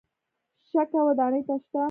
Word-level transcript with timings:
شګه 0.69 0.99
ودانۍ 1.07 1.41
ته 1.47 1.55
شته. 1.61 1.79